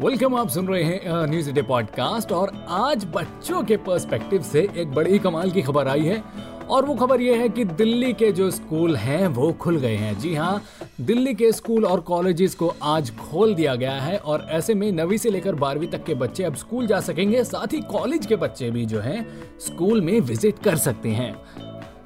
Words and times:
Welcome, 0.00 0.34
आप 0.34 0.48
सुन 0.48 0.68
रहे 0.68 0.82
हैं 0.82 1.26
न्यूज़ 1.26 1.50
डे 1.50 1.62
पॉडकास्ट 1.62 2.30
और 2.32 2.52
आज 2.68 3.04
बच्चों 3.14 3.62
के 3.62 3.76
पर्सपेक्टिव 3.76 4.42
से 4.42 4.60
एक 4.76 4.92
बड़ी 4.94 5.18
कमाल 5.18 5.50
की 5.50 5.62
खबर 5.62 5.88
आई 5.88 6.04
है 6.04 6.22
और 6.68 6.84
वो 6.86 6.94
खबर 6.94 7.20
ये 7.20 7.34
है 7.36 7.48
कि 7.48 7.64
दिल्ली 7.64 8.12
के 8.12 8.30
जो 8.32 8.50
स्कूल 8.50 8.96
हैं, 8.96 9.26
वो 9.26 9.52
खुल 9.52 9.76
गए 9.76 9.96
हैं। 9.96 10.18
जी 10.18 10.34
हाँ 10.34 10.62
दिल्ली 11.00 11.34
के 11.34 11.52
स्कूल 11.52 11.84
और 11.84 12.00
कॉलेजेस 12.00 12.54
को 12.54 12.72
आज 12.82 13.10
खोल 13.18 13.54
दिया 13.54 13.74
गया 13.74 13.92
है 13.92 14.16
और 14.18 14.46
ऐसे 14.50 14.74
में 14.74 14.90
नवी 14.92 15.18
से 15.18 15.30
लेकर 15.30 15.54
बारहवीं 15.54 15.88
तक 15.88 16.04
के 16.04 16.14
बच्चे 16.14 16.44
अब 16.44 16.54
स्कूल 16.54 16.86
जा 16.86 17.00
सकेंगे, 17.00 17.44
साथ 17.44 17.72
ही 17.72 17.80
कॉलेज 17.90 18.26
के 18.26 18.36
बच्चे 18.36 18.70
भी 18.70 18.86
जो 18.86 19.00
हैं, 19.00 19.26
स्कूल 19.60 20.00
में 20.00 20.20
विज़िट 20.20 20.58
कर 20.58 20.76
सकते 20.78 21.08
हैं। 21.08 21.34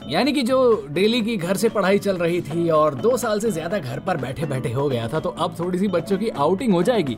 यानी 0.08 0.32
कि 0.32 0.42
जो 0.42 0.86
डेली 0.90 1.20
की 1.22 1.36
घर 1.36 1.56
से 1.56 1.68
पढ़ाई 1.68 1.98
चल 1.98 2.16
रही 2.16 2.40
थी 2.42 2.68
और 2.70 2.94
दो 2.94 3.16
साल 3.16 3.40
से 3.40 3.50
ज़्यादा 3.50 3.78
घर 3.78 4.00
पर 4.00 4.16
बैठे 4.16 4.46
बैठे 4.46 4.72
हो 4.72 4.88
गया 4.88 5.08
था 5.08 5.20
तो 5.20 5.28
अब 5.28 5.54
थोड़ी 5.58 5.78
सी 5.78 5.88
बच्चों 5.88 6.18
की 6.18 6.28
आउटिंग 6.28 6.72
हो 6.72 6.82
जाएगी। 6.82 7.16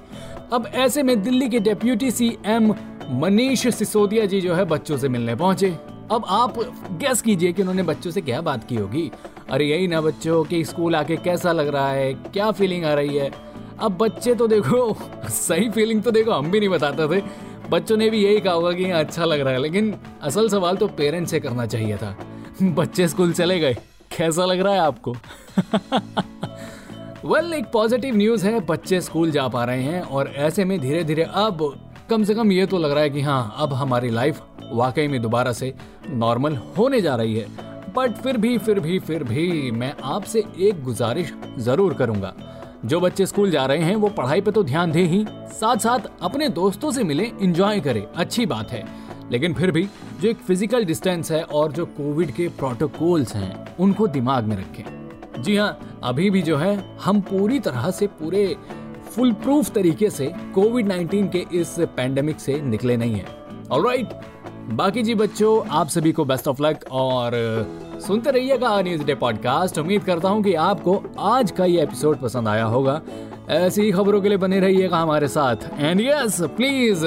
अब 0.52 0.66
ऐसे 0.74 1.02
में 1.02 1.20
दिल्ली 1.22 1.48
के 1.48 1.60
डेप्यूटी 1.60 2.10
सीएम 2.10 2.74
मनीष 3.20 3.66
सिसोदिया 3.68 4.26
जी 4.26 4.40
जो 4.40 4.54
है 4.54 4.64
बच्चों 4.64 4.96
से 4.96 5.08
मिलने 5.08 5.34
पहुँचे। 5.34 5.68
अब 6.10 6.24
आप 6.28 6.58
गैस 7.00 7.22
कीजिए 7.22 7.52
कि 7.52 7.62
उन्होंने 7.62 7.82
बच्चों 7.82 8.10
से 8.10 8.20
क्या 8.20 8.40
बात 8.40 8.68
की 8.68 8.76
होगी। 8.76 9.10
अरे 9.50 9.64
यही 9.64 9.86
ना 9.88 10.00
बच्चों 10.00 10.42
कि 10.44 10.64
स्कूल 10.64 10.96
आके 10.96 11.16
कैसा 11.16 11.52
लग 11.52 11.68
रहा 11.68 11.90
है, 11.90 12.12
क्या 12.14 12.50
फीलिंग 12.50 12.84
आ 12.84 12.94
रही 12.94 13.16
है। 13.16 13.30
अब 13.78 13.96
बच्चे 13.98 14.34
तो 14.34 14.46
देखो, 14.46 14.96
सही 15.28 15.68
फीलिंग 15.70 16.02
तो 16.02 16.10
देखो, 16.10 16.30
हम 16.30 16.50
भी 16.50 16.60
नहीं 16.60 16.68
बताते 16.68 17.08
थे। 17.08 17.22
बच्चों 17.70 17.96
ने 17.96 18.08
भी 18.10 18.22
यही 18.24 18.40
कहा 18.40 18.52
होगा 18.52 18.72
कि 18.72 18.90
अच्छा 18.92 19.24
लग 19.24 19.40
रहा 19.40 19.52
है, 19.52 19.60
लेकिन 19.60 19.94
असल 20.22 20.48
सवाल 20.48 20.76
तो 20.76 20.86
पेरेंट्स 20.88 21.30
से 21.30 21.40
करना 21.40 21.66
चाहिए 21.66 21.96
था। 21.96 22.16
बच्चे 22.62 23.08
स्कूल 23.08 23.32
चले 23.32 23.58
गए। 23.60 23.74
कैसा 24.16 24.44
लग 24.44 24.60
रहा 24.60 24.72
है 24.72 24.80
आपको? 24.80 25.12
वेल 27.24 27.44
well, 27.44 27.52
एक 27.54 27.64
पॉजिटिव 27.72 28.16
न्यूज़ 28.16 28.46
है 28.46 28.60
बच्चे 28.60 29.00
स्कूल 29.00 29.30
जा 29.30 29.46
पा 29.48 29.64
रहे 29.64 29.82
हैं 29.82 30.00
और 30.02 30.28
ऐसे 30.28 30.64
में 30.64 30.78
धीरे 30.80 31.02
धीरे 31.04 31.22
अब 31.22 31.58
कम 32.10 32.24
से 32.24 32.34
कम 32.34 32.52
ये 32.52 32.66
तो 32.66 32.78
लग 32.78 32.90
रहा 32.90 33.02
है 33.02 33.10
कि 33.10 33.20
हाँ 33.20 33.54
अब 33.58 33.72
हमारी 33.72 34.10
लाइफ 34.10 34.40
वाकई 34.72 35.08
में 35.08 35.20
दोबारा 35.22 35.52
से 35.52 35.72
नॉर्मल 36.10 36.56
होने 36.78 37.00
जा 37.00 37.14
रही 37.16 37.36
है। 37.36 37.46
बट 37.94 38.12
फिर 38.12 38.36
भी 38.36 38.56
फिर 38.58 38.80
भी 38.80 38.98
फिर 38.98 39.24
भी 39.24 39.70
मैं 39.70 39.94
आपसे 40.04 40.44
एक 40.58 40.82
गुजारिश 40.84 41.32
ज़रूर 41.58 41.94
करूँगा। 41.94 42.34
जो 42.84 43.00
बच्चे 43.00 43.26
स्कूल 43.26 43.50
जा 43.50 43.64
रहे 43.66 43.78
हैं 43.78 43.96
वो 43.96 44.08
पढ़ाई 44.08 44.40
पे 44.40 44.50
तो 44.50 44.62
ध्यान 44.62 44.92
दे 44.92 45.02
ही। 45.02 45.24
साथ 45.50 45.76
साथ 45.76 46.08
अपने 46.22 46.48
दोस्तों 46.48 46.90
से 46.90 47.04
मिले 47.04 47.30
इंजॉय 47.42 47.80
करें। 47.80 48.06
अच्छी 48.06 48.46
बात 48.46 48.70
है। 48.70 48.84
लेकिन 49.32 49.54
फिर 49.54 49.70
भी, 49.70 49.88
जो 50.20 50.28
एक 50.28 50.36
फ़िज़िकल 50.36 50.84
डिस्टेंस 50.84 51.30
है 51.32 51.42
और 51.42 51.72
जो 51.72 51.86
कोविड 51.86 52.30
के 52.30 52.48
प्रोटोकॉल्स 52.48 53.34
हैं, 53.34 53.76
उनको 53.76 54.06
दिमाग 54.06 54.44
में 54.44 54.56
रखें। 54.56 55.42
जी 55.42 55.56
हाँ 55.56 56.00
अभी 56.02 56.30
भी 56.30 56.42
जो 56.42 56.56
है, 56.56 56.98
हम 57.04 57.20
पूरी 57.20 57.58
तरह 57.58 57.90
से 57.90 58.06
पूरे 58.06 58.56
फुल 59.10 59.32
प्रूफ 59.32 59.70
तरीके 59.70 60.10
से 60.10 60.32
कोविड 60.54 60.88
19 60.88 61.28
के 61.32 61.44
इस 61.60 61.76
पैंडेमिक 61.96 62.40
से 62.40 62.60
निकले 62.60 62.96
नहीं 62.96 63.14
है। 63.14 63.26
ऑलराइट 63.72 64.08
बाकी 64.68 65.02
जी 65.02 65.14
बच्चों, 65.14 65.68
आप 65.68 65.88
सभी 65.88 66.12
को 66.12 66.24
बेस्ट 66.24 66.48
ऑफ़ 66.48 66.62
लक 66.62 66.84
और 66.92 67.32
सुनते 68.06 68.30
रहिएगा 68.30 68.80
न्यूज़ 68.82 69.04
डे 69.04 69.14
पॉडकास्ट 69.14 69.78
उम्मीद 69.78 70.04
करता 70.04 70.28
हूँ 70.28 70.42
कि 70.42 70.54
आपको 70.54 71.02
आज 71.18 71.50
का 71.50 71.64
ये 71.64 71.82
एपिसोड 71.82 72.18
पसंद 72.18 72.48
आया 72.48 72.64
होगा। 72.64 73.00
ऐसी 73.50 73.82
ही 73.82 73.92
खबरों 73.92 74.20
के 74.20 74.28
लिए 74.28 74.38
बने 74.38 74.60
रहिएगा 74.60 74.96
हमारे 74.96 75.28
साथ। 75.28 75.56
And 75.78 76.00
yes 76.00 76.40
please 76.40 77.06